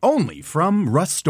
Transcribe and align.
Only 0.00 0.42
from 0.42 0.88
Rust 0.88 1.26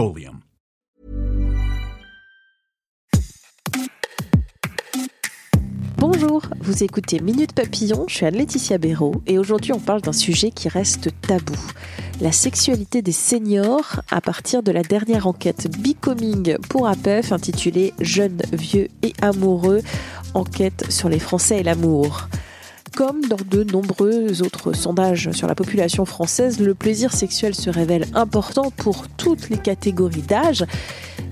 Bonjour, 5.97 6.43
vous 6.61 6.85
écoutez 6.85 7.21
Minute 7.21 7.55
Papillon, 7.55 8.05
je 8.09 8.17
suis 8.17 8.27
Anne-Laetitia 8.27 8.77
Béraud 8.77 9.23
et 9.27 9.39
aujourd'hui 9.39 9.73
on 9.73 9.81
parle 9.81 10.03
d'un 10.03 10.13
sujet 10.13 10.51
qui 10.51 10.69
reste 10.69 11.09
tabou. 11.23 11.57
La 12.21 12.31
sexualité 12.31 13.01
des 13.01 13.13
seniors 13.13 14.03
à 14.11 14.21
partir 14.21 14.63
de 14.63 14.71
la 14.71 14.83
dernière 14.83 15.27
enquête 15.27 15.69
Becoming 15.79 16.59
pour 16.69 16.89
APEF 16.89 17.33
intitulée 17.33 17.95
Jeunes, 18.01 18.43
vieux 18.53 18.89
et 19.03 19.15
amoureux, 19.23 19.81
enquête 20.35 20.85
sur 20.91 21.09
les 21.09 21.19
Français 21.19 21.61
et 21.61 21.63
l'amour. 21.63 22.29
Comme 22.99 23.25
dans 23.27 23.37
de 23.49 23.63
nombreux 23.63 24.43
autres 24.43 24.73
sondages 24.73 25.31
sur 25.31 25.47
la 25.47 25.55
population 25.55 26.05
française, 26.05 26.59
le 26.59 26.75
plaisir 26.75 27.13
sexuel 27.13 27.55
se 27.55 27.71
révèle 27.71 28.07
important 28.13 28.73
pour 28.73 29.07
toutes 29.07 29.51
les 29.51 29.57
catégories 29.57 30.23
d'âge, 30.23 30.65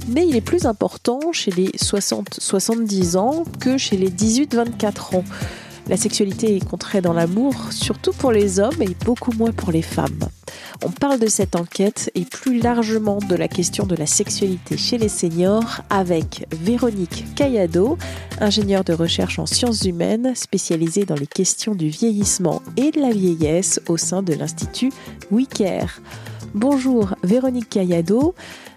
mais 0.06 0.28
il 0.28 0.36
est 0.36 0.40
plus 0.40 0.64
important 0.66 1.18
chez 1.32 1.50
les 1.50 1.70
60-70 1.70 3.16
ans 3.16 3.42
que 3.58 3.78
chez 3.78 3.96
les 3.96 4.10
18-24 4.10 5.16
ans. 5.16 5.24
La 5.88 5.96
sexualité 5.96 6.56
est 6.56 6.68
contrée 6.68 7.00
dans 7.00 7.12
l'amour, 7.12 7.54
surtout 7.70 8.12
pour 8.12 8.32
les 8.32 8.58
hommes 8.58 8.82
et 8.82 8.96
beaucoup 9.04 9.32
moins 9.32 9.52
pour 9.52 9.70
les 9.70 9.82
femmes. 9.82 10.28
On 10.84 10.90
parle 10.90 11.20
de 11.20 11.28
cette 11.28 11.54
enquête 11.54 12.10
et 12.14 12.24
plus 12.24 12.60
largement 12.60 13.18
de 13.18 13.36
la 13.36 13.46
question 13.46 13.86
de 13.86 13.94
la 13.94 14.06
sexualité 14.06 14.76
chez 14.76 14.98
les 14.98 15.08
seniors 15.08 15.82
avec 15.88 16.46
Véronique 16.50 17.24
Cayado, 17.36 17.98
ingénieure 18.40 18.84
de 18.84 18.92
recherche 18.92 19.38
en 19.38 19.46
sciences 19.46 19.84
humaines 19.84 20.34
spécialisée 20.34 21.04
dans 21.04 21.14
les 21.14 21.26
questions 21.26 21.74
du 21.74 21.88
vieillissement 21.88 22.62
et 22.76 22.90
de 22.90 23.00
la 23.00 23.10
vieillesse 23.10 23.80
au 23.88 23.96
sein 23.96 24.22
de 24.22 24.34
l'Institut 24.34 24.92
WeCare. 25.30 26.00
Bonjour 26.56 27.14
Véronique 27.22 27.68
Cayado. 27.68 28.34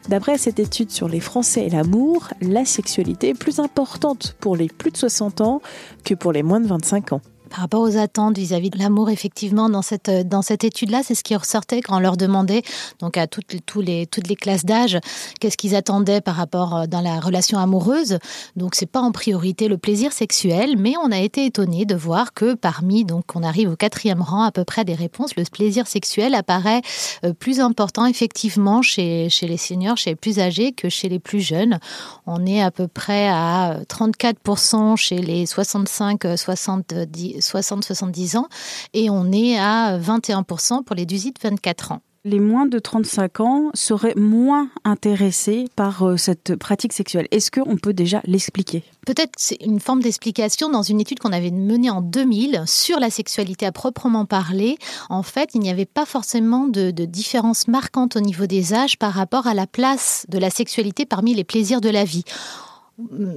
D'après 0.09 0.37
cette 0.37 0.59
étude 0.59 0.91
sur 0.91 1.07
les 1.07 1.21
Français 1.21 1.65
et 1.65 1.69
l'amour, 1.69 2.27
la 2.41 2.65
sexualité 2.65 3.29
est 3.29 3.33
plus 3.33 3.59
importante 3.59 4.35
pour 4.41 4.57
les 4.57 4.67
plus 4.67 4.91
de 4.91 4.97
60 4.97 5.39
ans 5.39 5.61
que 6.03 6.13
pour 6.13 6.33
les 6.33 6.43
moins 6.43 6.59
de 6.59 6.67
25 6.67 7.13
ans 7.13 7.21
par 7.49 7.59
rapport 7.59 7.81
aux 7.81 7.97
attentes 7.97 8.37
vis-à-vis 8.37 8.69
de 8.69 8.77
l'amour, 8.77 9.09
effectivement, 9.09 9.69
dans 9.69 9.81
cette, 9.81 10.09
dans 10.09 10.41
cette 10.41 10.63
étude-là, 10.63 11.01
c'est 11.03 11.15
ce 11.15 11.23
qui 11.23 11.35
ressortait 11.35 11.81
quand 11.81 11.97
on 11.97 11.99
leur 11.99 12.17
demandait, 12.17 12.61
donc 12.99 13.17
à 13.17 13.27
toutes, 13.27 13.57
tous 13.65 13.81
les, 13.81 14.05
toutes 14.05 14.27
les 14.27 14.35
classes 14.35 14.65
d'âge, 14.65 14.97
qu'est-ce 15.39 15.57
qu'ils 15.57 15.75
attendaient 15.75 16.21
par 16.21 16.35
rapport 16.35 16.75
euh, 16.75 16.85
dans 16.87 17.01
la 17.01 17.19
relation 17.19 17.59
amoureuse. 17.59 18.19
Donc, 18.55 18.75
c'est 18.75 18.85
pas 18.85 19.01
en 19.01 19.11
priorité 19.11 19.67
le 19.67 19.77
plaisir 19.77 20.13
sexuel, 20.13 20.75
mais 20.77 20.93
on 21.03 21.11
a 21.11 21.19
été 21.19 21.45
étonné 21.45 21.85
de 21.85 21.95
voir 21.95 22.33
que 22.33 22.53
parmi, 22.53 23.05
donc, 23.05 23.35
on 23.35 23.43
arrive 23.43 23.71
au 23.71 23.75
quatrième 23.75 24.21
rang 24.21 24.43
à 24.43 24.51
peu 24.51 24.63
près 24.63 24.85
des 24.85 24.95
réponses, 24.95 25.35
le 25.35 25.43
plaisir 25.51 25.87
sexuel 25.87 26.35
apparaît 26.35 26.81
euh, 27.25 27.33
plus 27.33 27.59
important, 27.59 28.05
effectivement, 28.05 28.81
chez, 28.81 29.29
chez 29.29 29.47
les 29.47 29.57
seniors, 29.57 29.97
chez 29.97 30.11
les 30.11 30.15
plus 30.15 30.39
âgés 30.39 30.71
que 30.71 30.89
chez 30.89 31.09
les 31.09 31.19
plus 31.19 31.41
jeunes. 31.41 31.79
On 32.25 32.45
est 32.45 32.61
à 32.61 32.71
peu 32.71 32.87
près 32.87 33.27
à 33.27 33.79
34% 33.89 34.95
chez 34.95 35.17
les 35.17 35.45
65, 35.45 36.37
70, 36.37 37.38
60-70 37.39 38.37
ans 38.37 38.47
et 38.93 39.09
on 39.09 39.31
est 39.31 39.57
à 39.57 39.97
21% 39.97 40.83
pour 40.83 40.95
les 40.95 41.05
18-24 41.05 41.93
ans 41.93 42.01
les 42.25 42.39
moins 42.39 42.65
de 42.65 42.79
35 42.79 43.39
ans 43.39 43.69
seraient 43.73 44.15
moins 44.15 44.69
intéressés 44.83 45.65
par 45.75 46.03
euh, 46.03 46.17
cette 46.17 46.55
pratique 46.55 46.93
sexuelle. 46.93 47.27
Est-ce 47.31 47.49
qu'on 47.49 47.77
peut 47.77 47.93
déjà 47.93 48.21
l'expliquer? 48.25 48.83
Peut-être 49.05 49.31
c'est 49.37 49.57
une 49.63 49.79
forme 49.79 50.01
d'explication 50.01 50.69
dans 50.69 50.81
une 50.81 50.99
étude 50.99 51.19
qu'on 51.19 51.31
avait 51.31 51.51
menée 51.51 51.89
en 51.89 52.01
2000 52.01 52.63
sur 52.65 52.99
la 52.99 53.09
sexualité 53.09 53.65
à 53.65 53.71
proprement 53.71 54.25
parler. 54.25 54.77
En 55.09 55.23
fait, 55.23 55.51
il 55.53 55.61
n'y 55.61 55.69
avait 55.69 55.85
pas 55.85 56.05
forcément 56.05 56.67
de, 56.67 56.91
de 56.91 57.05
différence 57.05 57.67
marquante 57.67 58.15
au 58.15 58.21
niveau 58.21 58.45
des 58.45 58.73
âges 58.73 58.97
par 58.97 59.13
rapport 59.13 59.47
à 59.47 59.53
la 59.53 59.67
place 59.67 60.25
de 60.29 60.37
la 60.37 60.49
sexualité 60.49 61.05
parmi 61.05 61.33
les 61.33 61.43
plaisirs 61.43 61.81
de 61.81 61.89
la 61.89 62.03
vie 62.03 62.25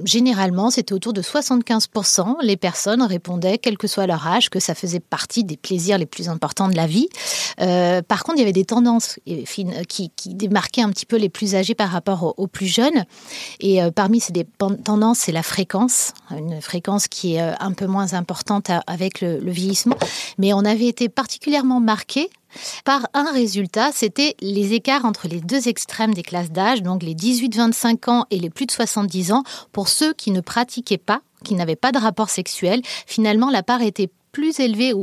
généralement, 0.05 0.69
c'était 0.69 0.93
autour 0.93 1.13
de 1.13 1.21
75%. 1.21 2.37
Les 2.41 2.57
personnes 2.57 3.01
répondaient, 3.01 3.57
quel 3.57 3.77
que 3.77 3.87
soit 3.87 4.07
leur 4.07 4.27
âge, 4.27 4.49
que 4.49 4.59
ça 4.59 4.75
faisait 4.75 4.99
partie 4.99 5.43
des 5.43 5.57
plaisirs 5.57 5.97
les 5.97 6.05
plus 6.05 6.29
importants 6.29 6.67
de 6.67 6.75
la 6.75 6.87
vie. 6.87 7.07
Euh, 7.61 8.01
par 8.01 8.23
contre, 8.23 8.37
il 8.37 8.41
y 8.41 8.43
avait 8.43 8.53
des 8.53 8.65
tendances 8.65 9.19
euh, 9.27 9.43
qui, 9.87 10.11
démarquaient 10.27 10.81
un 10.81 10.89
petit 10.89 11.05
peu 11.05 11.17
les 11.17 11.29
plus 11.29 11.55
âgés 11.55 11.75
par 11.75 11.89
rapport 11.89 12.33
aux, 12.37 12.47
plus 12.47 12.67
jeunes. 12.67 13.05
Et 13.59 13.81
euh, 13.81 13.91
parmi 13.91 14.19
ces 14.19 14.33
tendances, 14.83 15.19
c'est 15.19 15.31
la 15.31 15.43
fréquence, 15.43 16.13
une 16.31 16.61
fréquence 16.61 17.07
qui 17.07 17.35
est 17.35 17.41
un 17.41 17.71
peu 17.73 17.85
moins 17.85 18.13
importante 18.13 18.69
avec 18.87 19.21
le, 19.21 19.39
le 19.39 19.51
vieillissement. 19.51 19.95
Mais 20.37 20.53
on 20.53 20.65
avait 20.65 20.87
été 20.87 21.09
particulièrement 21.09 21.79
marqué 21.79 22.29
par 22.85 23.07
un 23.13 23.31
résultat, 23.31 23.91
c'était 23.93 24.35
les 24.41 24.73
écarts 24.73 25.05
entre 25.05 25.27
les 25.27 25.41
deux 25.41 25.67
extrêmes 25.67 26.13
des 26.13 26.23
classes 26.23 26.51
d'âge, 26.51 26.81
donc 26.81 27.03
les 27.03 27.15
18-25 27.15 28.09
ans 28.09 28.25
et 28.31 28.39
les 28.39 28.49
plus 28.49 28.65
de 28.65 28.71
70 28.71 29.31
ans. 29.31 29.43
Pour 29.71 29.87
ceux 29.87 30.13
qui 30.13 30.31
ne 30.31 30.41
pratiquaient 30.41 30.97
pas, 30.97 31.21
qui 31.43 31.55
n'avaient 31.55 31.75
pas 31.75 31.91
de 31.91 31.99
rapport 31.99 32.29
sexuel, 32.29 32.81
finalement, 33.05 33.49
la 33.49 33.63
part 33.63 33.81
était 33.81 34.09
plus 34.31 34.59
élevée, 34.59 34.93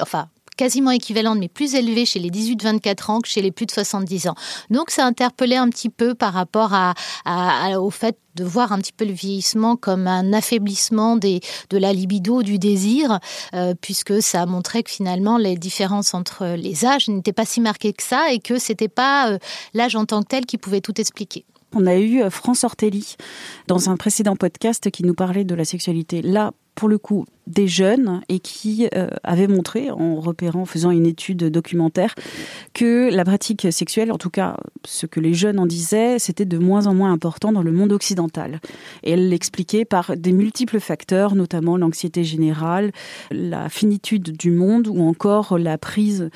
enfin, 0.00 0.28
quasiment 0.56 0.90
équivalente, 0.90 1.38
mais 1.38 1.48
plus 1.48 1.74
élevée 1.74 2.04
chez 2.04 2.18
les 2.18 2.30
18-24 2.30 3.10
ans 3.10 3.20
que 3.20 3.28
chez 3.28 3.42
les 3.42 3.50
plus 3.50 3.66
de 3.66 3.70
70 3.70 4.28
ans. 4.28 4.34
Donc 4.70 4.90
ça 4.90 5.04
interpellait 5.04 5.56
un 5.56 5.68
petit 5.68 5.88
peu 5.88 6.14
par 6.14 6.32
rapport 6.32 6.72
au 7.78 7.90
fait 7.90 8.16
de 8.34 8.44
voir 8.44 8.72
un 8.72 8.78
petit 8.78 8.92
peu 8.92 9.04
le 9.04 9.12
vieillissement 9.12 9.76
comme 9.76 10.06
un 10.06 10.32
affaiblissement 10.32 11.16
de 11.16 11.40
la 11.70 11.92
libido, 11.92 12.42
du 12.42 12.58
désir, 12.58 13.20
euh, 13.54 13.74
puisque 13.80 14.22
ça 14.22 14.42
a 14.42 14.46
montré 14.46 14.82
que 14.82 14.90
finalement 14.90 15.38
les 15.38 15.56
différences 15.56 16.14
entre 16.14 16.56
les 16.56 16.84
âges 16.84 17.08
n'étaient 17.08 17.32
pas 17.32 17.44
si 17.44 17.60
marquées 17.60 17.92
que 17.92 18.02
ça 18.02 18.32
et 18.32 18.40
que 18.40 18.58
c'était 18.58 18.88
pas 18.88 19.30
euh, 19.30 19.38
l'âge 19.72 19.96
en 19.96 20.04
tant 20.04 20.22
que 20.22 20.28
tel 20.28 20.46
qui 20.46 20.58
pouvait 20.58 20.80
tout 20.80 21.00
expliquer. 21.00 21.44
On 21.72 21.86
a 21.86 21.96
eu 21.96 22.22
euh, 22.22 22.30
France 22.30 22.64
Ortelli 22.64 23.16
dans 23.66 23.90
un 23.90 23.96
précédent 23.96 24.36
podcast 24.36 24.90
qui 24.90 25.04
nous 25.04 25.14
parlait 25.14 25.44
de 25.44 25.54
la 25.54 25.64
sexualité. 25.64 26.22
Là, 26.22 26.52
pour 26.74 26.88
le 26.88 26.98
coup, 26.98 27.24
des 27.46 27.68
jeunes 27.68 28.22
et 28.28 28.38
qui 28.38 28.88
euh, 28.94 29.08
avaient 29.22 29.48
montré, 29.48 29.90
en 29.90 30.16
repérant, 30.16 30.62
en 30.62 30.66
faisant 30.66 30.90
une 30.90 31.06
étude 31.06 31.44
documentaire, 31.50 32.14
que 32.72 33.12
la 33.12 33.24
pratique 33.24 33.70
sexuelle, 33.70 34.10
en 34.12 34.18
tout 34.18 34.30
cas 34.30 34.56
ce 34.84 35.06
que 35.06 35.20
les 35.20 35.34
jeunes 35.34 35.58
en 35.58 35.66
disaient, 35.66 36.18
c'était 36.18 36.46
de 36.46 36.58
moins 36.58 36.86
en 36.86 36.94
moins 36.94 37.12
important 37.12 37.52
dans 37.52 37.62
le 37.62 37.72
monde 37.72 37.92
occidental. 37.92 38.60
Et 39.02 39.12
elle 39.12 39.28
l'expliquait 39.28 39.84
par 39.84 40.16
des 40.16 40.32
multiples 40.32 40.80
facteurs, 40.80 41.34
notamment 41.34 41.76
l'anxiété 41.76 42.24
générale, 42.24 42.92
la 43.30 43.68
finitude 43.68 44.36
du 44.36 44.50
monde 44.50 44.88
ou 44.88 45.02
encore 45.02 45.58
la 45.58 45.76
prise 45.76 46.30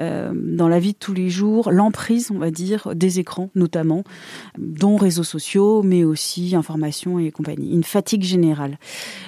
euh, 0.00 0.32
dans 0.34 0.68
la 0.68 0.78
vie 0.78 0.92
de 0.92 0.98
tous 0.98 1.14
les 1.14 1.30
jours, 1.30 1.70
l'emprise, 1.70 2.30
on 2.30 2.38
va 2.38 2.50
dire, 2.50 2.94
des 2.94 3.18
écrans 3.18 3.50
notamment, 3.54 4.04
dont 4.58 4.96
réseaux 4.96 5.24
sociaux, 5.24 5.82
mais 5.82 6.04
aussi 6.04 6.54
information 6.54 7.18
et 7.18 7.30
compagnie. 7.30 7.72
Une 7.72 7.84
fatigue 7.84 8.22
générale. 8.22 8.78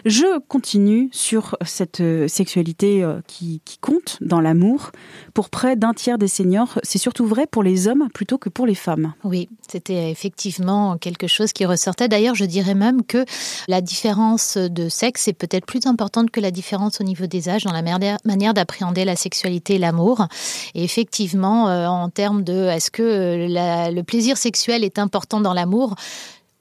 Je 0.05 0.39
continue 0.53 1.09
sur 1.13 1.57
cette 1.65 2.03
euh, 2.03 2.29
sexualité 2.29 3.03
euh, 3.03 3.23
qui, 3.27 3.63
compte 3.81 4.19
dans 4.21 4.43
l'amour. 4.43 4.91
Pour 5.33 5.49
près 5.49 5.77
d'un 5.77 5.95
tiers 5.95 6.19
des 6.19 6.29
seniors, 6.29 6.79
c'est 6.83 6.99
surtout 6.99 7.25
vrai 7.25 7.47
pour 7.47 7.63
les 7.63 7.89
hommes 7.89 8.09
plutôt 8.13 8.37
que 8.37 8.51
pour 8.51 8.67
les 8.67 8.75
femmes. 8.75 9.15
Oui, 9.25 9.49
c'était 9.67 10.11
effectivement 10.11 10.99
quelque 10.99 11.27
chose 11.27 11.55
qui 11.55 11.65
ressortait. 11.65 12.07
D'ailleurs, 12.07 12.35
je 12.35 12.45
dirais 12.45 12.75
même 12.75 13.03
que 13.03 13.25
la 13.67 13.81
différence 13.81 14.59
de 14.59 14.91
sexe 14.91 15.27
est 15.27 15.33
peut-être 15.33 15.65
plus 15.65 15.87
importante 15.87 16.31
que 16.31 16.41
la 16.41 16.51
différence 16.51 17.01
au 17.01 17.05
niveau 17.05 17.27
des 17.27 17.49
âges 17.49 17.65
dans 17.65 17.73
la 17.73 17.83
manière 17.83 18.53
d'appréhender 18.53 19.07
la 19.07 19.17
sexualité 19.17 19.77
et 19.77 19.79
l'amour. 19.79 20.27
Et 20.75 20.85
effectivement, 20.85 21.71
euh, 21.71 21.87
en 21.87 22.11
termes 22.11 22.45
de 22.45 22.67
est-ce 22.67 22.91
que 22.91 23.47
le 23.49 24.03
plaisir 24.03 24.37
sexuel 24.37 24.85
est 24.85 24.99
important 24.99 25.41
dans 25.41 25.55
l'amour, 25.55 25.95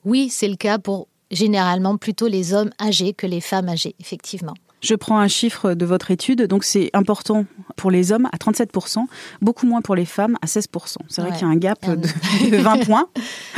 oui, 0.06 0.30
c'est 0.30 0.48
le 0.48 0.56
cas 0.56 0.78
pour 0.78 1.08
généralement 1.32 1.96
plutôt 1.96 2.28
les 2.28 2.54
hommes 2.54 2.70
âgés 2.80 3.12
que 3.12 3.26
les 3.26 3.40
femmes 3.40 3.68
âgées, 3.68 3.94
effectivement. 3.98 4.54
Je 4.82 4.94
prends 4.94 5.18
un 5.18 5.28
chiffre 5.28 5.74
de 5.74 5.86
votre 5.86 6.10
étude, 6.10 6.42
donc 6.42 6.64
c'est 6.64 6.90
important 6.92 7.44
pour 7.76 7.90
les 7.90 8.10
hommes 8.10 8.28
à 8.32 8.36
37%, 8.36 9.04
beaucoup 9.40 9.66
moins 9.66 9.80
pour 9.80 9.94
les 9.94 10.04
femmes 10.04 10.36
à 10.42 10.46
16%. 10.46 10.96
C'est 11.08 11.22
vrai 11.22 11.30
qu'il 11.30 11.42
y 11.42 11.44
a 11.44 11.48
un 11.48 11.56
gap 11.56 11.78
de, 11.88 12.56
20 12.56 12.84
points, 12.84 13.06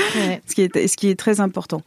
ce, 0.46 0.54
qui 0.54 0.62
est, 0.62 0.86
ce 0.86 0.96
qui 0.96 1.08
est 1.08 1.18
très 1.18 1.40
important. 1.40 1.80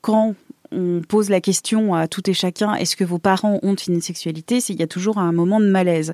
Quand 0.00 0.34
on 0.72 1.00
pose 1.06 1.30
la 1.30 1.40
question 1.40 1.94
à 1.94 2.08
tout 2.08 2.28
et 2.28 2.34
chacun 2.34 2.74
est-ce 2.74 2.96
que 2.96 3.04
vos 3.04 3.18
parents 3.18 3.58
ont 3.62 3.74
une 3.74 4.00
sexualité 4.00 4.58
Il 4.68 4.76
y 4.76 4.82
a 4.82 4.86
toujours 4.86 5.18
un 5.18 5.32
moment 5.32 5.60
de 5.60 5.66
malaise? 5.66 6.12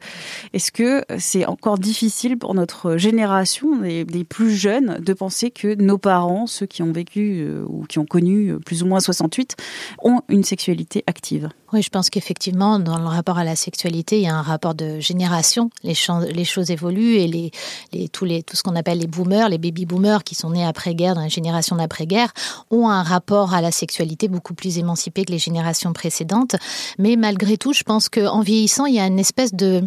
Est-ce 0.53 0.71
que 0.71 1.05
c'est 1.19 1.47
encore 1.47 1.79
difficile 1.79 2.39
pour 2.39 2.55
notre 2.55 2.97
génération, 2.97 3.81
les, 3.81 4.05
plus 4.25 4.55
jeunes, 4.55 4.99
de 5.01 5.13
penser 5.13 5.51
que 5.51 5.75
nos 5.75 5.99
parents, 5.99 6.47
ceux 6.47 6.67
qui 6.67 6.83
ont 6.83 6.93
vécu 6.93 7.41
euh, 7.41 7.65
ou 7.69 7.85
qui 7.85 7.99
ont 7.99 8.07
connu 8.07 8.59
plus 8.61 8.83
ou 8.83 8.87
moins 8.87 9.01
68, 9.01 9.57
ont 10.03 10.21
une 10.29 10.45
sexualité 10.45 11.05
active? 11.07 11.49
Oui, 11.73 11.83
je 11.83 11.91
pense 11.91 12.09
qu'effectivement, 12.09 12.79
dans 12.79 12.99
le 12.99 13.07
rapport 13.07 13.39
à 13.39 13.45
la 13.45 13.57
sexualité, 13.57 14.19
il 14.19 14.23
y 14.23 14.29
a 14.29 14.35
un 14.35 14.43
rapport 14.43 14.75
de 14.75 15.01
génération. 15.01 15.71
Les, 15.83 15.95
choses 15.95 16.71
évoluent 16.71 17.17
et 17.17 18.09
tous 18.11 18.27
tout 18.47 18.57
ce 18.57 18.63
qu'on 18.63 18.77
appelle 18.77 18.99
les 18.99 19.09
boomers, 19.09 19.49
les 19.49 19.59
baby 19.59 19.85
boomers 19.85 20.23
qui 20.23 20.37
sont 20.37 20.51
nés 20.51 20.65
après-guerre, 20.65 21.17
dans 21.17 21.23
la 21.23 21.29
génération 21.29 21.75
d'après-guerre, 21.75 22.33
ont 22.71 22.89
un 22.89 23.03
rapport 23.03 23.55
à 23.55 23.61
la 23.61 23.73
sexualité 23.73 24.29
beaucoup 24.29 24.44
plus 24.53 24.79
émancipé 24.79 25.25
que 25.25 25.33
les 25.33 25.39
générations 25.39 25.93
précédentes. 25.95 26.57
Mais 26.99 27.17
malgré 27.17 27.57
tout, 27.57 27.73
je 27.73 27.83
pense 27.83 28.11
qu'en 28.11 28.41
vieillissant, 28.41 28.85
il 28.85 28.95
y 28.95 29.01
a 29.01 29.07
une 29.07 29.19
espèce 29.19 29.55
de, 29.55 29.83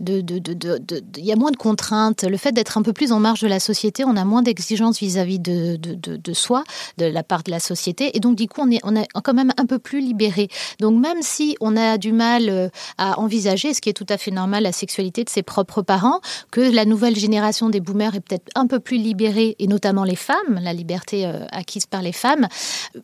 il 0.00 1.24
y 1.24 1.32
a 1.32 1.36
moins 1.36 1.52
de 1.52 1.56
contraintes. 1.56 2.24
Le 2.24 2.36
fait 2.36 2.52
d'être 2.52 2.78
un 2.78 2.82
peu 2.82 2.92
plus 2.92 3.12
en 3.12 3.20
marge 3.20 3.40
de 3.40 3.48
la 3.48 3.60
société, 3.60 4.04
on 4.04 4.16
a 4.16 4.24
moins 4.24 4.42
d'exigences 4.42 4.98
vis-à-vis 4.98 5.38
de, 5.38 5.78
soi, 6.32 6.64
de 6.98 7.06
la 7.06 7.22
part 7.22 7.42
de 7.42 7.50
la 7.50 7.60
société, 7.60 8.16
et 8.16 8.20
donc 8.20 8.36
du 8.36 8.48
coup, 8.48 8.62
on 8.62 8.70
est, 8.70 8.80
on 8.82 8.96
est 8.96 9.06
quand 9.22 9.34
même 9.34 9.52
un 9.56 9.66
peu 9.66 9.78
plus 9.78 10.00
libéré. 10.00 10.48
Donc 10.80 10.98
même 11.00 11.22
si 11.22 11.56
on 11.60 11.76
a 11.76 11.98
du 11.98 12.12
mal 12.12 12.48
euh, 12.48 12.68
à 12.98 13.20
envisager, 13.20 13.74
ce 13.74 13.80
qui 13.80 13.90
est 13.90 13.94
tout 13.94 14.06
à 14.08 14.16
fait 14.16 14.30
normal, 14.30 14.62
la 14.62 14.72
sexualité 14.72 15.24
de 15.24 15.30
ses 15.30 15.42
propres 15.42 15.82
parents, 15.82 16.20
que 16.50 16.60
la 16.60 16.84
nouvelle 16.84 17.16
génération 17.16 17.68
des 17.68 17.80
boomers 17.80 18.14
est 18.14 18.20
peut-être 18.20 18.48
un 18.54 18.66
peu 18.66 18.80
plus 18.80 18.96
libérée, 18.96 19.56
et 19.58 19.66
notamment 19.66 20.04
les 20.04 20.16
femmes, 20.16 20.60
la 20.62 20.72
liberté 20.72 21.26
euh, 21.26 21.44
acquise 21.50 21.86
par 21.86 22.02
les 22.02 22.12
femmes, 22.12 22.48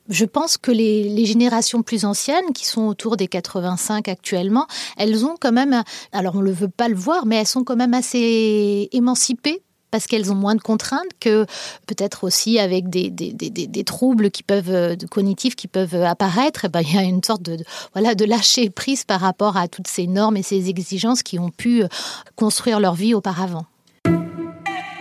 je 0.09 0.25
pense 0.25 0.57
que 0.57 0.71
les 0.71 0.96
les, 1.05 1.27
générations 1.27 1.83
plus 1.83 2.05
anciennes, 2.05 2.53
qui 2.55 2.67
sont 2.67 2.87
autour 2.87 3.17
des 3.17 3.29
85 3.29 4.09
actuellement, 4.09 4.67
elles 4.97 5.25
ont 5.25 5.35
quand 5.41 5.53
même, 5.53 5.83
alors 6.13 6.37
on 6.37 6.43
ne 6.43 6.53
veut 6.53 6.69
pas 6.69 6.89
le 6.89 6.95
voir, 6.95 7.27
mais 7.27 7.37
elles 7.37 7.47
sont 7.47 7.65
quand 7.65 7.77
même 7.77 7.95
assez 7.95 8.89
émancipées 8.93 9.63
parce 9.91 10.07
qu'elles 10.07 10.31
ont 10.31 10.37
moins 10.37 10.55
de 10.55 10.61
contraintes 10.61 11.13
que 11.21 11.47
peut-être 11.87 12.25
aussi 12.25 12.59
avec 12.59 12.91
des, 12.91 13.09
des, 13.11 13.85
troubles 13.85 14.31
qui 14.31 14.43
peuvent 14.43 14.71
euh, 14.71 14.97
cognitifs 15.11 15.55
qui 15.55 15.69
peuvent 15.69 15.95
apparaître 15.95 16.65
et 16.65 16.69
eh 16.69 16.71
ben, 16.71 16.81
il 16.81 16.95
y 16.95 16.99
a 16.99 17.03
une 17.03 17.23
sorte 17.23 17.43
de, 17.43 17.57
voilà 17.93 18.15
de 18.15 18.25
lâcher 18.25 18.69
prise 18.69 19.05
par 19.05 19.21
rapport 19.21 19.57
à 19.57 19.69
toutes 19.69 19.87
ces 19.87 20.07
normes 20.07 20.37
et 20.37 20.43
ces 20.43 20.69
exigences 20.69 21.23
qui 21.23 21.39
ont 21.39 21.51
pu 21.51 21.83
euh, 21.83 21.89
construire 22.35 22.81
leur 22.81 22.95
vie 22.95 23.15
auparavant. 23.15 23.65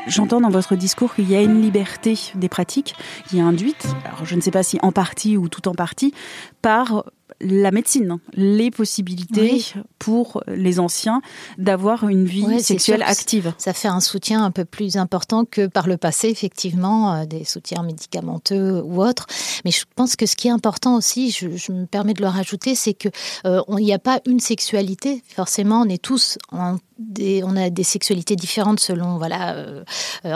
J'entends 0.07 0.39
dans 0.39 0.49
votre 0.49 0.75
discours 0.75 1.15
qu'il 1.15 1.29
y 1.29 1.35
a 1.35 1.41
une 1.41 1.61
liberté 1.61 2.17
des 2.35 2.49
pratiques 2.49 2.95
qui 3.27 3.39
est 3.39 3.41
induite, 3.41 3.87
alors 4.05 4.25
je 4.25 4.35
ne 4.35 4.41
sais 4.41 4.51
pas 4.51 4.63
si 4.63 4.77
en 4.81 4.91
partie 4.91 5.35
ou 5.35 5.49
tout 5.49 5.67
en 5.67 5.73
partie, 5.73 6.13
par 6.61 7.05
la 7.41 7.71
médecine, 7.71 8.17
les 8.33 8.71
possibilités 8.71 9.63
pour 9.99 10.43
les 10.47 10.79
anciens 10.79 11.21
d'avoir 11.57 12.07
une 12.07 12.25
vie 12.25 12.61
sexuelle 12.61 13.03
active. 13.03 13.53
Ça 13.57 13.73
fait 13.73 13.87
un 13.87 13.99
soutien 13.99 14.43
un 14.43 14.51
peu 14.51 14.63
plus 14.63 14.97
important 14.97 15.43
que 15.43 15.67
par 15.67 15.87
le 15.87 15.97
passé, 15.97 16.29
effectivement, 16.29 17.13
euh, 17.13 17.25
des 17.25 17.43
soutiens 17.43 17.83
médicamenteux 17.83 18.81
ou 18.81 19.03
autres. 19.03 19.25
Mais 19.65 19.71
je 19.71 19.83
pense 19.95 20.15
que 20.15 20.25
ce 20.25 20.35
qui 20.35 20.47
est 20.47 20.51
important 20.51 20.95
aussi, 20.95 21.31
je, 21.31 21.71
me 21.71 21.85
permets 21.85 22.13
de 22.13 22.21
le 22.21 22.27
rajouter, 22.27 22.75
c'est 22.75 22.93
que 22.93 23.09
euh, 23.45 23.61
il 23.77 23.85
n'y 23.85 23.93
a 23.93 23.99
pas 23.99 24.21
une 24.27 24.39
sexualité. 24.39 25.23
Forcément, 25.35 25.81
on 25.81 25.89
est 25.89 26.01
tous 26.01 26.37
en 26.51 26.77
des, 26.97 27.43
on 27.43 27.57
a 27.57 27.69
des 27.69 27.83
sexualités 27.83 28.37
différentes 28.37 28.79
selon 28.79 29.17
voilà 29.17 29.55
euh, 29.55 29.83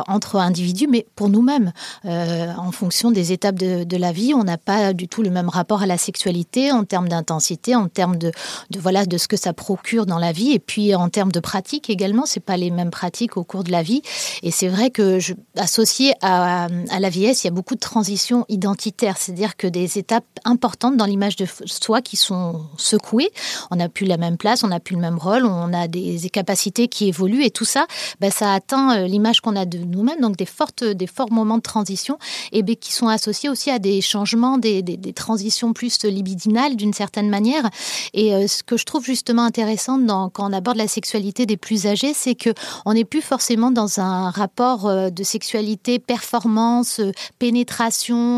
entre 0.08 0.36
individus, 0.36 0.88
mais 0.88 1.06
pour 1.16 1.30
nous-mêmes, 1.30 1.72
en 2.04 2.72
fonction 2.74 3.12
des 3.12 3.32
étapes 3.32 3.56
de, 3.56 3.86
de 3.86 3.98
la 3.98 4.12
vie, 4.12 4.34
on 4.34 4.44
n'a 4.44 4.58
pas 4.58 4.92
du 4.92 5.08
tout 5.08 5.24
le 5.24 5.30
même 5.30 5.48
rapport 5.48 5.84
à 5.84 5.86
la 5.86 5.98
sexualité 5.98 6.74
en 6.80 6.86
termes 6.86 7.10
d'intensité, 7.10 7.76
en 7.76 7.88
termes 7.88 8.18
de, 8.18 8.32
voilà 8.78 9.06
de 9.06 9.18
ce 9.18 9.28
que 9.28 9.38
ça 9.38 9.54
procure 9.54 10.06
dans 10.06 10.20
la 10.20 10.32
vie, 10.32 10.52
et 10.52 10.60
puis 10.60 10.96
en 10.96 11.10
termes 11.10 11.32
de 11.32 11.40
pratique 11.40 11.90
également. 11.90 12.26
C'est 12.26 12.40
pas 12.40 12.58
les 12.58 12.72
mêmes 12.72 12.92
pratiques 12.92 13.38
au 13.38 13.44
cours 13.44 13.64
de 13.64 13.72
la 13.72 13.84
vie. 13.84 14.02
Et 14.44 14.52
c'est 14.52 14.68
vrai 14.68 14.90
que 14.90 15.20
associé 15.58 16.14
à, 16.22 16.68
la 17.00 17.10
vieillesse, 17.10 17.44
il 17.44 17.48
y 17.48 17.50
a 17.50 17.54
beaucoup 17.54 17.76
de 17.76 17.80
transitions 17.80 18.46
identitaires, 18.50 19.18
c'est-à-dire 19.18 19.56
que 19.58 19.68
des 19.68 19.98
étapes 19.98 20.26
importantes 20.46 20.98
dans 20.98 21.06
l'image 21.06 21.36
de 21.36 21.46
soi 21.66 22.02
qui 22.02 22.16
sont 22.16 22.66
secouées. 22.78 23.32
On 23.72 23.76
n'a 23.76 23.90
plus 23.90 24.06
la 24.06 24.18
même 24.18 24.38
place, 24.38 24.64
on 24.64 24.68
n'a 24.68 24.80
plus 24.80 24.96
le 24.96 25.02
même 25.02 25.18
rôle, 25.18 25.46
on 25.46 25.74
a 25.74 25.88
des, 25.88 26.20
capacités 26.32 26.88
qui 26.88 27.08
évoluent, 27.08 27.44
et 27.44 27.50
tout 27.50 27.66
ça, 27.66 27.88
ben, 28.20 28.30
ça 28.30 28.54
atteint 28.54 28.96
euh, 28.96 29.08
l'image 29.08 29.42
qu'on 29.42 29.56
a 29.56 29.66
de 29.66 29.80
nous-mêmes, 29.80 30.22
donc 30.22 30.38
des 30.38 30.46
fortes, 30.46 30.84
des 30.84 31.08
forts 31.08 31.32
moments 31.32 31.58
de 31.58 31.64
transition, 31.64 32.20
et 32.52 32.62
ben, 32.62 32.76
qui 32.76 32.94
sont 32.94 33.08
associés 33.08 33.50
aussi 33.50 33.72
à 33.72 33.80
des 33.80 34.02
changements, 34.02 34.58
des, 34.58 34.84
des 34.84 35.14
transitions 35.14 35.74
plus 35.74 36.06
libidinales 36.06 36.69
d'une 36.76 36.94
certaine 36.94 37.30
manière. 37.30 37.70
Et 38.14 38.34
euh, 38.34 38.48
ce 38.48 38.64
que 38.64 38.78
je 38.78 38.86
trouve 38.86 39.06
justement 39.06 39.44
intéressant 39.44 40.00
quand 40.34 40.50
on 40.50 40.54
aborde 40.54 40.78
la 40.78 40.88
sexualité 40.88 41.46
des 41.46 41.58
plus 41.58 41.88
âgés, 41.88 42.14
c'est 42.14 42.36
que 42.36 42.50
on 42.86 42.94
n'est 42.94 43.06
plus 43.06 43.22
forcément 43.22 43.72
dans 43.72 44.00
un 44.00 44.30
rapport 44.30 44.88
euh, 44.88 45.10
de 45.10 45.24
sexualité, 45.24 46.00
performance, 46.00 47.00
euh, 47.00 47.12
pénétration 47.38 48.30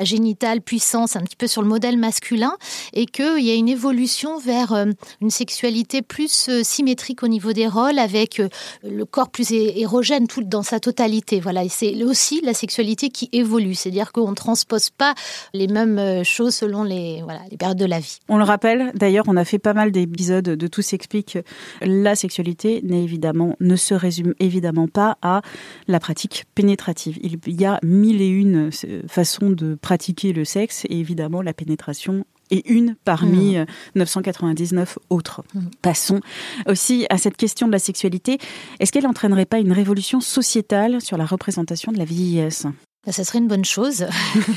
génitale, 0.00 0.60
puissance, 0.60 1.16
un 1.16 1.20
petit 1.20 1.36
peu 1.36 1.46
sur 1.46 1.62
le 1.62 1.68
modèle 1.68 1.98
masculin, 1.98 2.52
et 2.92 3.06
qu'il 3.06 3.40
y 3.40 3.50
a 3.50 3.54
une 3.54 3.68
évolution 3.68 4.38
vers 4.38 4.72
une 5.20 5.30
sexualité 5.30 6.02
plus 6.02 6.50
symétrique 6.62 7.22
au 7.22 7.28
niveau 7.28 7.52
des 7.52 7.66
rôles, 7.66 7.98
avec 7.98 8.40
le 8.82 9.04
corps 9.04 9.30
plus 9.30 9.52
érogène 9.52 10.26
tout 10.26 10.42
dans 10.42 10.62
sa 10.62 10.80
totalité. 10.80 11.40
Voilà, 11.40 11.68
c'est 11.68 12.02
aussi 12.04 12.40
la 12.42 12.54
sexualité 12.54 13.10
qui 13.10 13.28
évolue, 13.32 13.74
c'est-à-dire 13.74 14.12
qu'on 14.12 14.30
ne 14.30 14.36
transpose 14.36 14.90
pas 14.90 15.14
les 15.52 15.66
mêmes 15.66 16.24
choses 16.24 16.54
selon 16.54 16.82
les 16.82 17.22
voilà 17.28 17.42
les 17.50 17.58
périodes 17.58 17.76
de 17.76 17.84
la 17.84 18.00
vie. 18.00 18.20
On 18.30 18.38
le 18.38 18.44
rappelle, 18.44 18.90
d'ailleurs, 18.94 19.26
on 19.28 19.36
a 19.36 19.44
fait 19.44 19.58
pas 19.58 19.74
mal 19.74 19.92
d'épisodes 19.92 20.44
de 20.44 20.66
Tout 20.66 20.80
s'explique. 20.80 21.36
La 21.82 22.16
sexualité 22.16 22.80
n'est 22.82 23.02
évidemment, 23.02 23.54
ne 23.60 23.76
se 23.76 23.92
résume 23.92 24.32
évidemment 24.40 24.88
pas 24.88 25.18
à 25.20 25.42
la 25.88 26.00
pratique 26.00 26.46
pénétrative. 26.54 27.18
Il 27.22 27.60
y 27.60 27.66
a 27.66 27.80
mille 27.82 28.22
et 28.22 28.28
une 28.28 28.70
façons 29.08 29.50
de 29.50 29.74
pratiquer 29.74 30.32
le 30.32 30.46
sexe 30.46 30.86
et 30.86 30.98
évidemment 30.98 31.42
la 31.42 31.52
pénétration 31.52 32.24
est 32.50 32.66
une 32.66 32.96
parmi 33.04 33.58
999 33.94 34.96
mmh. 34.96 35.14
autres. 35.14 35.42
Mmh. 35.52 35.60
Passons 35.82 36.20
aussi 36.66 37.04
à 37.10 37.18
cette 37.18 37.36
question 37.36 37.66
de 37.66 37.72
la 37.72 37.78
sexualité. 37.78 38.38
Est-ce 38.80 38.90
qu'elle 38.90 39.04
n'entraînerait 39.04 39.44
pas 39.44 39.58
une 39.58 39.72
révolution 39.72 40.22
sociétale 40.22 41.02
sur 41.02 41.18
la 41.18 41.26
représentation 41.26 41.92
de 41.92 41.98
la 41.98 42.06
vieillesse? 42.06 42.66
Ça 43.12 43.24
serait 43.24 43.38
une 43.38 43.48
bonne 43.48 43.64
chose. 43.64 44.06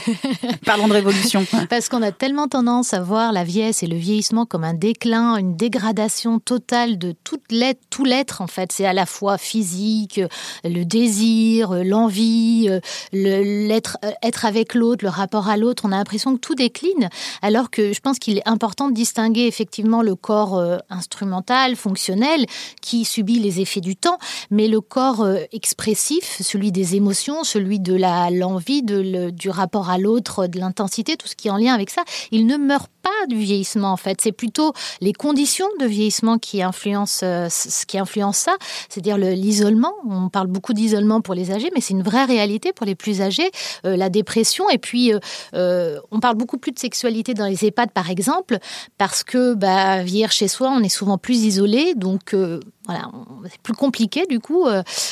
Parlons 0.65 0.87
de 0.87 0.93
révolution. 0.93 1.45
Parce 1.69 1.89
qu'on 1.89 2.01
a 2.01 2.11
tellement 2.11 2.47
tendance 2.47 2.93
à 2.93 3.01
voir 3.01 3.31
la 3.31 3.43
vieillesse 3.43 3.83
et 3.83 3.87
le 3.87 3.97
vieillissement 3.97 4.45
comme 4.45 4.63
un 4.63 4.73
déclin, 4.73 5.37
une 5.37 5.55
dégradation 5.55 6.39
totale 6.39 6.97
de 6.97 7.13
toute 7.23 7.51
l'être, 7.51 7.81
tout 7.89 8.03
l'être 8.03 8.41
en 8.41 8.47
fait. 8.47 8.71
C'est 8.71 8.85
à 8.85 8.93
la 8.93 9.05
fois 9.05 9.37
physique, 9.37 10.21
le 10.63 10.83
désir, 10.83 11.83
l'envie, 11.83 12.69
l'être 13.11 13.97
être 14.21 14.45
avec 14.45 14.73
l'autre, 14.73 15.03
le 15.03 15.09
rapport 15.09 15.49
à 15.49 15.57
l'autre. 15.57 15.83
On 15.85 15.91
a 15.91 15.97
l'impression 15.97 16.35
que 16.35 16.39
tout 16.39 16.55
décline, 16.55 17.09
alors 17.41 17.69
que 17.69 17.93
je 17.93 17.99
pense 17.99 18.19
qu'il 18.19 18.37
est 18.37 18.47
important 18.47 18.89
de 18.89 18.93
distinguer 18.93 19.47
effectivement 19.47 20.01
le 20.01 20.15
corps 20.15 20.57
euh, 20.57 20.77
instrumental, 20.89 21.75
fonctionnel, 21.75 22.45
qui 22.81 23.05
subit 23.05 23.39
les 23.39 23.59
effets 23.59 23.81
du 23.81 23.95
temps, 23.95 24.17
mais 24.49 24.67
le 24.67 24.81
corps 24.81 25.21
euh, 25.21 25.37
expressif, 25.51 26.37
celui 26.41 26.71
des 26.71 26.95
émotions, 26.95 27.43
celui 27.43 27.79
de 27.79 27.93
la 27.93 28.29
l'envie 28.41 28.81
du 28.81 29.49
rapport 29.49 29.89
à 29.89 29.97
l'autre, 29.97 30.47
de 30.47 30.59
l'intensité, 30.59 31.15
tout 31.15 31.27
ce 31.27 31.35
qui 31.35 31.47
est 31.47 31.51
en 31.51 31.57
lien 31.57 31.73
avec 31.73 31.89
ça, 31.91 32.03
il 32.31 32.47
ne 32.47 32.57
meurt 32.57 32.89
pas 33.03 33.09
du 33.27 33.37
vieillissement 33.37 33.91
en 33.91 33.97
fait. 33.97 34.19
C'est 34.21 34.31
plutôt 34.31 34.73
les 34.99 35.13
conditions 35.13 35.67
de 35.79 35.85
vieillissement 35.85 36.37
qui 36.37 36.61
influencent, 36.61 37.25
euh, 37.25 37.47
ce 37.49 37.85
qui 37.85 37.97
influence 37.99 38.37
ça, 38.37 38.55
c'est-à-dire 38.89 39.17
l'isolement. 39.17 39.93
On 40.09 40.29
parle 40.29 40.47
beaucoup 40.47 40.73
d'isolement 40.73 41.21
pour 41.21 41.35
les 41.35 41.51
âgés, 41.51 41.69
mais 41.73 41.81
c'est 41.81 41.93
une 41.93 42.03
vraie 42.03 42.25
réalité 42.25 42.73
pour 42.73 42.85
les 42.85 42.95
plus 42.95 43.21
âgés. 43.21 43.51
Euh, 43.85 43.95
la 43.95 44.09
dépression 44.09 44.69
et 44.69 44.77
puis 44.77 45.13
euh, 45.53 45.99
on 46.11 46.19
parle 46.19 46.35
beaucoup 46.35 46.57
plus 46.57 46.71
de 46.71 46.79
sexualité 46.79 47.33
dans 47.33 47.45
les 47.45 47.65
EHPAD 47.65 47.91
par 47.91 48.09
exemple 48.09 48.57
parce 48.97 49.23
que 49.23 49.53
bah, 49.53 50.03
vieillir 50.03 50.31
chez 50.31 50.47
soi, 50.47 50.71
on 50.71 50.81
est 50.81 50.89
souvent 50.89 51.17
plus 51.17 51.43
isolé, 51.43 51.93
donc 51.95 52.35
voilà, 52.85 53.09
c'est 53.49 53.61
plus 53.61 53.73
compliqué 53.73 54.25
du 54.27 54.39
coup 54.39 54.65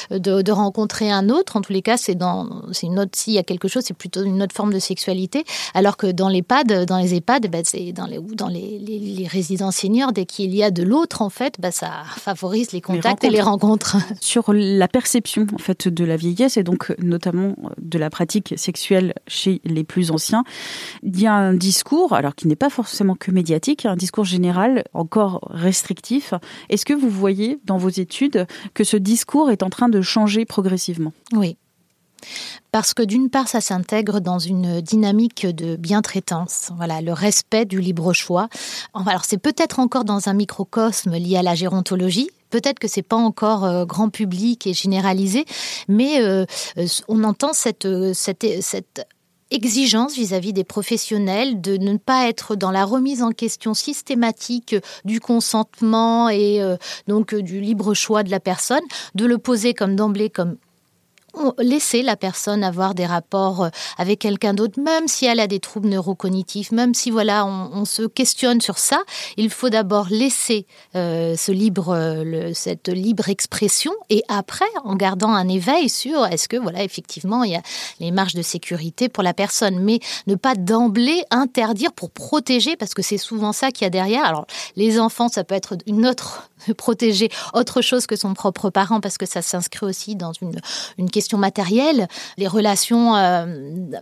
de, 0.09 0.51
rencontrer 0.51 1.11
un 1.11 1.29
autre. 1.29 1.55
En 1.55 1.61
tous 1.61 1.73
les 1.73 1.81
cas, 1.81 1.97
c'est 1.97 2.15
dans, 2.15 2.63
c'est 2.71 2.87
une 2.87 2.99
autre. 2.99 3.11
S'il 3.13 3.33
y 3.33 3.37
a 3.37 3.43
quelque 3.43 3.67
chose, 3.67 3.83
c'est 3.85 3.95
plutôt 3.95 4.23
une 4.23 4.41
autre 4.41 4.55
forme 4.55 4.73
de 4.73 4.79
sexualité. 4.79 5.43
Alors 5.73 5.97
que 5.97 6.07
dans 6.07 6.29
les 6.29 6.39
EHPAD, 6.39 6.85
dans 6.85 6.97
les 6.97 7.15
EHPAD, 7.15 7.49
bah, 7.51 7.59
c'est 7.63 7.91
dans 7.91 8.05
les, 8.05 8.17
ou 8.17 8.35
dans 8.35 8.47
les, 8.47 8.79
les, 8.79 9.27
résidences 9.27 9.77
seniors, 9.77 10.13
dès 10.13 10.25
qu'il 10.25 10.55
y 10.55 10.63
a 10.63 10.71
de 10.71 10.83
l'autre, 10.83 11.21
en 11.21 11.29
fait, 11.29 11.55
bah, 11.59 11.71
ça 11.71 12.03
favorise 12.17 12.71
les 12.71 12.81
contacts 12.81 13.23
et 13.23 13.29
les 13.29 13.41
rencontres. 13.41 13.97
Sur 14.21 14.53
la 14.53 14.87
perception 14.87 15.45
en 15.53 15.57
fait 15.57 15.87
de 15.87 16.05
la 16.05 16.15
vieillesse 16.15 16.57
et 16.57 16.63
donc 16.63 16.93
notamment 16.99 17.55
de 17.77 17.99
la 17.99 18.09
pratique 18.09 18.53
sexuelle 18.57 19.13
chez 19.27 19.61
les 19.65 19.83
plus 19.83 20.11
anciens, 20.11 20.43
il 21.03 21.19
y 21.19 21.27
a 21.27 21.33
un 21.33 21.53
discours, 21.53 22.13
alors 22.13 22.35
qui 22.35 22.47
n'est 22.47 22.55
pas 22.55 22.69
forcément 22.69 23.15
que 23.15 23.31
médiatique, 23.31 23.85
un 23.85 23.95
discours 23.95 24.25
général 24.25 24.83
encore 24.93 25.47
restrictif. 25.49 26.33
Est-ce 26.69 26.85
que 26.85 26.93
vous 26.93 27.09
voyez 27.09 27.58
dans 27.65 27.77
vos 27.77 27.89
études 27.89 28.47
que 28.73 28.83
ce 28.83 28.97
discours 28.97 29.51
est 29.51 29.63
en 29.63 29.69
train 29.69 29.89
de 29.89 30.01
changer 30.01 30.45
progressivement. 30.45 31.13
Oui, 31.33 31.57
parce 32.71 32.93
que 32.93 33.01
d'une 33.01 33.29
part, 33.29 33.47
ça 33.47 33.61
s'intègre 33.61 34.19
dans 34.19 34.39
une 34.39 34.81
dynamique 34.81 35.45
de 35.47 35.75
bien-traitance, 35.75 36.71
voilà, 36.75 37.01
le 37.01 37.13
respect 37.13 37.65
du 37.65 37.79
libre 37.79 38.13
choix. 38.13 38.49
Alors 38.93 39.25
c'est 39.25 39.37
peut-être 39.37 39.79
encore 39.79 40.05
dans 40.05 40.29
un 40.29 40.33
microcosme 40.33 41.15
lié 41.15 41.37
à 41.37 41.43
la 41.43 41.55
gérontologie, 41.55 42.29
peut-être 42.49 42.79
que 42.79 42.87
c'est 42.87 43.01
pas 43.01 43.15
encore 43.15 43.65
euh, 43.65 43.85
grand 43.85 44.09
public 44.09 44.67
et 44.67 44.73
généralisé, 44.73 45.45
mais 45.87 46.21
euh, 46.21 46.45
euh, 46.77 46.85
on 47.07 47.23
entend 47.23 47.53
cette, 47.53 47.87
cette, 48.13 48.45
cette 48.61 49.07
exigence 49.51 50.15
vis-à-vis 50.15 50.53
des 50.53 50.63
professionnels 50.63 51.61
de 51.61 51.77
ne 51.77 51.97
pas 51.97 52.27
être 52.27 52.55
dans 52.55 52.71
la 52.71 52.85
remise 52.85 53.23
en 53.23 53.31
question 53.31 53.73
systématique 53.73 54.75
du 55.05 55.19
consentement 55.19 56.29
et 56.29 56.61
donc 57.07 57.35
du 57.35 57.59
libre 57.59 57.93
choix 57.93 58.23
de 58.23 58.31
la 58.31 58.39
personne, 58.39 58.83
de 59.15 59.25
le 59.25 59.37
poser 59.37 59.73
comme 59.73 59.95
d'emblée 59.95 60.29
comme 60.29 60.57
laisser 61.57 62.01
la 62.01 62.15
personne 62.15 62.63
avoir 62.63 62.95
des 62.95 63.05
rapports 63.05 63.63
euh, 63.63 63.69
avec 63.97 64.19
quelqu'un 64.19 64.53
d'autre, 64.53 64.79
même 64.79 65.07
si 65.07 65.25
elle 65.25 65.39
a 65.39 65.47
des 65.47 65.59
troubles 65.59 65.89
neurocognitifs, 65.89 66.71
même 66.71 66.93
si 66.93 67.11
voilà, 67.11 67.45
on, 67.45 67.85
se 67.85 68.03
questionne 68.03 68.61
sur 68.61 68.77
ça, 68.77 69.01
il 69.37 69.49
faut 69.49 69.69
d'abord 69.69 70.07
laisser 70.09 70.65
euh, 70.95 71.35
euh, 71.49 72.51
cette 72.53 72.89
libre 72.89 73.29
expression, 73.29 73.91
et 74.09 74.23
après, 74.27 74.65
en 74.83 74.95
gardant 74.95 75.29
un 75.29 75.47
éveil 75.47 75.89
sur 75.89 76.25
est-ce 76.25 76.47
que 76.47 76.57
voilà, 76.57 76.83
effectivement, 76.83 77.43
il 77.43 77.51
y 77.51 77.55
a 77.55 77.61
les 77.99 78.11
marges 78.11 78.35
de 78.35 78.41
sécurité 78.41 79.09
pour 79.09 79.23
la 79.23 79.33
personne, 79.33 79.79
mais 79.79 79.99
ne 80.27 80.35
pas 80.35 80.55
d'emblée 80.55 81.23
interdire 81.31 81.93
pour 81.93 82.11
protéger, 82.11 82.75
parce 82.75 82.93
que 82.93 83.01
c'est 83.01 83.17
souvent 83.17 83.53
ça 83.53 83.71
qu'il 83.71 83.85
y 83.85 83.87
a 83.87 83.89
derrière. 83.89 84.45
Les 84.79 84.97
enfants, 84.99 85.27
ça 85.27 85.43
peut 85.43 85.55
être 85.55 85.75
une 85.87 86.07
autre 86.07 86.49
protéger 86.77 87.29
autre 87.53 87.81
chose 87.81 88.07
que 88.07 88.15
son 88.15 88.33
propre 88.33 88.69
parent, 88.69 89.01
parce 89.01 89.17
que 89.17 89.25
ça 89.25 89.41
s'inscrit 89.41 89.85
aussi 89.85 90.15
dans 90.15 90.31
une, 90.41 91.09
question 91.09 91.37
matérielle. 91.37 92.07
Les 92.37 92.47
relations, 92.47 93.15
euh, 93.15 93.45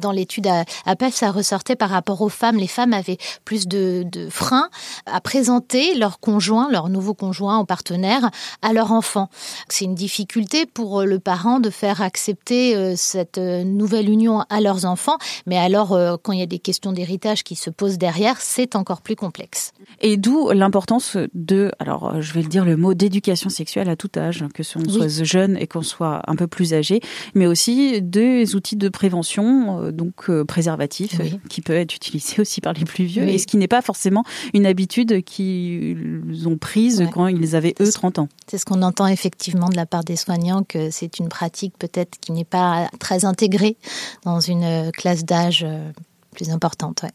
dans 0.01 0.11
l'étude 0.11 0.47
à, 0.47 0.65
à 0.85 0.95
PEF, 0.95 1.15
ça 1.15 1.31
ressortait 1.31 1.75
par 1.75 1.89
rapport 1.89 2.21
aux 2.21 2.29
femmes. 2.29 2.57
Les 2.57 2.67
femmes 2.67 2.93
avaient 2.93 3.17
plus 3.45 3.67
de, 3.67 4.05
freins 4.29 4.69
à 5.05 5.21
présenter 5.21 5.95
leur 5.95 6.19
conjoint, 6.19 6.69
leur 6.69 6.89
nouveau 6.89 7.13
conjoint 7.13 7.59
ou 7.59 7.65
partenaire 7.65 8.29
à 8.61 8.73
leur 8.73 8.91
enfant. 8.91 9.29
C'est 9.69 9.85
une 9.85 9.95
difficulté 9.95 10.65
pour 10.65 11.03
le 11.03 11.19
parent 11.19 11.59
de 11.59 11.69
faire 11.69 12.01
accepter 12.01 12.75
euh, 12.75 12.93
cette 12.95 13.37
nouvelle 13.37 14.09
union 14.09 14.43
à 14.49 14.59
leurs 14.59 14.85
enfants, 14.85 15.17
mais 15.45 15.57
alors 15.57 15.93
euh, 15.93 16.17
quand 16.21 16.33
il 16.33 16.39
y 16.39 16.43
a 16.43 16.47
des 16.47 16.59
questions 16.59 16.91
d'héritage 16.91 17.43
qui 17.43 17.55
se 17.55 17.69
posent 17.69 17.97
derrière, 17.97 18.41
c'est 18.41 18.75
encore 18.75 19.01
plus 19.01 19.15
complexe. 19.15 19.71
Et 20.01 20.17
d'où 20.17 20.49
l'importance 20.67 21.15
de, 21.33 21.71
alors 21.79 22.21
je 22.21 22.33
vais 22.33 22.43
dire 22.43 22.65
le 22.65 22.75
mot 22.75 22.93
d'éducation 22.93 23.49
sexuelle 23.49 23.87
à 23.87 23.95
tout 23.95 24.09
âge, 24.17 24.43
que 24.53 24.63
l'on 24.75 24.89
soit 24.89 25.23
jeune 25.23 25.55
et 25.55 25.65
qu'on 25.65 25.81
soit 25.81 26.21
un 26.27 26.35
peu 26.35 26.45
plus 26.45 26.73
âgé, 26.73 26.99
mais 27.35 27.47
aussi 27.47 28.01
des 28.01 28.53
outils 28.53 28.75
de 28.75 28.89
prévention, 28.89 29.81
euh, 29.81 29.91
donc 29.93 30.29
euh, 30.29 30.43
préservatifs, 30.43 31.21
qui 31.47 31.61
peuvent 31.61 31.77
être 31.77 31.95
utilisés 31.95 32.41
aussi 32.41 32.59
par 32.59 32.73
les 32.73 32.83
plus 32.83 33.05
vieux, 33.05 33.23
et 33.23 33.37
ce 33.37 33.47
qui 33.47 33.55
n'est 33.55 33.69
pas 33.69 33.81
forcément 33.81 34.25
une 34.53 34.65
habitude 34.65 35.23
qu'ils 35.23 36.47
ont 36.47 36.57
prise 36.57 37.07
quand 37.13 37.27
ils 37.27 37.55
avaient 37.55 37.75
eux 37.79 37.89
30 37.89 38.19
ans. 38.19 38.27
C'est 38.47 38.57
ce 38.57 38.65
qu'on 38.65 38.81
entend 38.81 39.07
effectivement 39.07 39.69
de 39.69 39.77
la 39.77 39.85
part 39.85 40.03
des 40.03 40.17
soignants, 40.17 40.63
que 40.63 40.91
c'est 40.91 41.17
une 41.19 41.29
pratique 41.29 41.75
peut-être 41.79 42.19
qui 42.19 42.33
n'est 42.33 42.43
pas 42.43 42.89
très 42.99 43.23
intégrée 43.23 43.77
dans 44.25 44.41
une 44.41 44.91
classe 44.91 45.23
d'âge 45.23 45.63
euh, 45.65 45.91
plus 46.33 46.49
importante. 46.49 47.05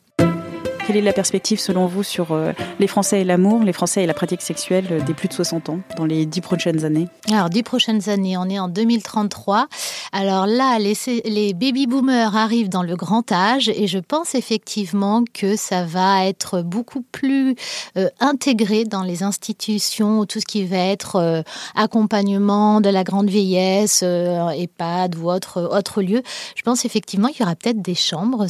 Quelle 0.84 0.96
est 0.96 1.02
la 1.02 1.12
perspective 1.12 1.60
selon 1.60 1.86
vous 1.86 2.02
sur 2.02 2.32
euh, 2.32 2.50
les 2.80 2.88
Français 2.88 3.20
et 3.20 3.24
l'amour, 3.24 3.62
les 3.62 3.72
Français 3.72 4.02
et 4.02 4.06
la 4.06 4.14
pratique 4.14 4.42
sexuelle 4.42 4.86
euh, 4.90 5.00
des 5.00 5.14
plus 5.14 5.28
de 5.28 5.32
60 5.32 5.68
ans 5.68 5.78
dans 5.96 6.04
les 6.04 6.26
dix 6.26 6.40
prochaines 6.40 6.84
années? 6.84 7.06
Alors, 7.30 7.50
dix 7.50 7.62
prochaines 7.62 8.08
années, 8.08 8.36
on 8.36 8.48
est 8.48 8.58
en 8.58 8.66
2033. 8.66 9.68
Alors 10.10 10.48
là, 10.48 10.80
les, 10.80 10.94
les 11.24 11.54
baby-boomers 11.54 12.36
arrivent 12.36 12.68
dans 12.68 12.82
le 12.82 12.96
grand 12.96 13.30
âge 13.30 13.68
et 13.68 13.86
je 13.86 13.98
pense 14.00 14.34
effectivement 14.34 15.22
que 15.32 15.54
ça 15.54 15.84
va 15.84 16.26
être 16.26 16.62
beaucoup 16.62 17.02
plus 17.02 17.54
euh, 17.96 18.08
intégré 18.18 18.84
dans 18.84 19.04
les 19.04 19.22
institutions, 19.22 20.26
tout 20.26 20.40
ce 20.40 20.46
qui 20.46 20.64
va 20.64 20.78
être 20.78 21.44
accompagnement 21.76 22.80
de 22.80 22.90
la 22.90 23.04
grande 23.04 23.30
vieillesse, 23.30 24.02
EHPAD 24.02 25.14
ou 25.14 25.30
autre, 25.30 25.62
autre 25.62 26.02
lieu. 26.02 26.22
Je 26.56 26.62
pense 26.62 26.84
effectivement 26.84 27.28
qu'il 27.28 27.40
y 27.40 27.42
aura 27.44 27.54
peut-être 27.54 27.80
des 27.80 27.94
chambres, 27.94 28.46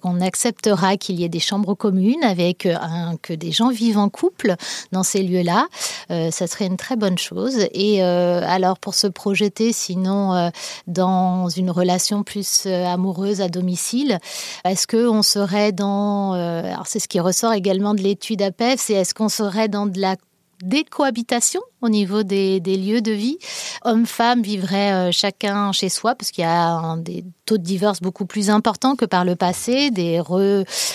qu'on 0.00 0.20
acceptera 0.20 0.96
qu'il 0.96 1.16
y 1.16 1.24
ait 1.24 1.28
des 1.28 1.40
chambres 1.40 1.55
commune 1.64 2.22
avec 2.22 2.66
euh, 2.66 2.76
un, 2.80 3.16
que 3.16 3.32
des 3.32 3.52
gens 3.52 3.70
vivent 3.70 3.98
en 3.98 4.08
couple 4.08 4.54
dans 4.92 5.02
ces 5.02 5.22
lieux-là. 5.22 5.66
Euh, 6.10 6.30
ça 6.30 6.46
serait 6.46 6.66
une 6.66 6.76
très 6.76 6.96
bonne 6.96 7.18
chose. 7.18 7.66
Et 7.72 8.02
euh, 8.02 8.42
alors 8.46 8.78
pour 8.78 8.94
se 8.94 9.06
projeter 9.06 9.72
sinon 9.72 10.50
dans 10.86 11.48
une 11.48 11.70
relation 11.70 12.22
plus 12.22 12.66
amoureuse 12.66 13.40
à 13.40 13.48
domicile, 13.48 14.18
est-ce 14.64 14.86
qu'on 14.86 15.22
serait 15.22 15.72
dans... 15.72 16.32
alors 16.32 16.86
c'est 16.86 16.98
ce 16.98 17.08
qui 17.08 17.20
ressort 17.20 17.52
également 17.52 17.94
de 17.94 18.00
l'étude 18.00 18.42
APEF, 18.42 18.80
c'est 18.80 18.94
est-ce 18.94 19.14
qu'on 19.14 19.28
serait 19.28 19.68
dans 19.68 19.86
de 19.86 20.00
la 20.00 20.16
des 20.62 20.84
cohabitations 20.84 21.62
au 21.82 21.88
niveau 21.88 22.22
des, 22.22 22.60
lieux 22.60 23.00
de 23.00 23.12
vie. 23.12 23.38
Hommes-femmes 23.84 24.42
vivraient 24.42 24.92
euh, 24.92 25.12
chacun 25.12 25.72
chez 25.72 25.88
soi 25.88 26.14
parce 26.14 26.30
qu'il 26.30 26.42
y 26.42 26.46
a 26.46 26.96
des 26.96 27.24
taux 27.44 27.58
de 27.58 27.62
divorce 27.62 28.00
beaucoup 28.00 28.26
plus 28.26 28.50
importants 28.50 28.96
que 28.96 29.04
par 29.04 29.24
le 29.24 29.36
passé, 29.36 29.90
des, 29.90 30.20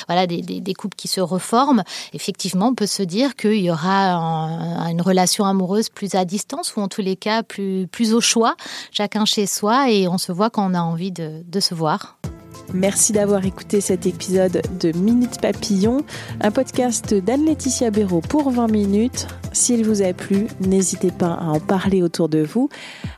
voilà, 0.08 0.28
des, 0.28 0.74
couples 0.74 0.96
qui 0.96 1.08
se 1.08 1.22
reforment. 1.22 1.84
Effectivement, 2.14 2.68
on 2.68 2.76
peut 2.76 2.88
se 2.88 3.04
dire 3.04 3.36
qu'il 3.36 3.62
y 3.62 3.72
aura 3.72 4.18
une 4.90 5.02
relation 5.02 5.46
amoureuse 5.46 5.90
plus 5.90 6.16
à 6.16 6.26
distance 6.26 6.76
ou 6.76 6.82
en 6.82 6.88
tous 6.88 7.02
les 7.02 7.16
cas 7.16 7.44
plus, 7.44 7.88
plus 7.88 8.14
au 8.14 8.22
choix, 8.22 8.56
chacun 8.92 9.26
chez 9.26 9.46
soi 9.46 9.90
et 9.90 10.08
on 10.08 10.18
se 10.18 10.32
voit 10.32 10.50
quand 10.50 10.70
on 10.70 10.74
a 10.74 10.82
envie 10.82 11.12
de 11.12 11.60
se 11.60 11.74
voir. 11.74 12.18
Merci 12.74 13.12
d'avoir 13.12 13.46
écouté 13.46 13.82
cet 13.82 14.06
épisode 14.06 14.62
de 14.80 14.98
Minute 14.98 15.42
Papillon, 15.42 16.02
un 16.40 16.52
podcast 16.52 17.14
d'Anne-Laetitia 17.14 17.92
Béraud 17.92 18.22
pour 18.22 18.50
20 18.50 18.68
minutes. 18.72 19.28
S'il 19.52 19.86
vous 19.86 20.02
a 20.02 20.14
plu, 20.14 20.48
n'hésitez 20.62 21.12
pas 21.12 21.34
à 21.34 21.48
en 21.48 21.60
parler 21.60 22.02
autour 22.02 22.30
de 22.30 22.40
vous, 22.40 22.70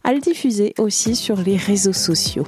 à 0.03 0.13
le 0.13 0.19
diffuser 0.19 0.74
aussi 0.79 1.15
sur 1.15 1.38
les 1.38 1.55
réseaux 1.55 1.93
sociaux, 1.93 2.48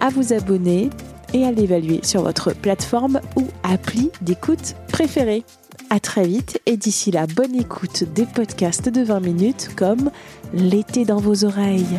à 0.00 0.08
vous 0.10 0.32
abonner 0.32 0.90
et 1.34 1.44
à 1.44 1.50
l'évaluer 1.50 2.00
sur 2.04 2.22
votre 2.22 2.54
plateforme 2.54 3.20
ou 3.36 3.42
appli 3.64 4.10
d'écoute 4.22 4.76
préférée. 4.88 5.44
À 5.90 6.00
très 6.00 6.26
vite 6.26 6.60
et 6.66 6.76
d'ici 6.76 7.10
là, 7.10 7.26
bonne 7.26 7.54
écoute 7.54 8.04
des 8.14 8.26
podcasts 8.26 8.88
de 8.88 9.02
20 9.02 9.20
minutes 9.20 9.70
comme 9.76 10.10
L'été 10.54 11.04
dans 11.04 11.18
vos 11.18 11.44
oreilles. 11.44 11.98